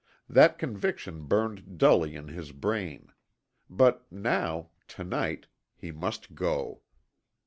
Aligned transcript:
That 0.27 0.57
conviction 0.57 1.25
burned 1.25 1.77
dully 1.77 2.15
in 2.15 2.29
his 2.29 2.53
brain. 2.53 3.09
But 3.69 4.11
now 4.11 4.71
to 4.87 5.03
night 5.03 5.45
he 5.75 5.91
must 5.91 6.33
go. 6.33 6.81